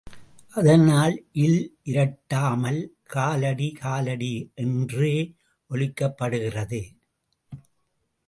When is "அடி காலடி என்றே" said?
3.43-5.13